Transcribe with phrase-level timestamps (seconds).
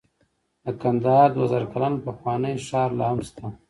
[0.63, 3.45] د کندهار دوه زره کلن پخوانی ښار لاهم شته